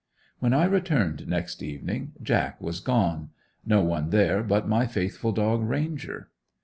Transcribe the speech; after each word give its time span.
When 0.39 0.51
I 0.51 0.65
returned 0.65 1.27
next 1.27 1.61
evening 1.61 2.13
Jack 2.23 2.59
was 2.59 2.79
gone 2.79 3.29
no 3.63 3.81
one 3.83 4.09
there 4.09 4.41
but 4.41 4.67
my 4.67 4.87
faithful 4.87 5.31
dog, 5.31 5.61
Ranger. 5.61 6.31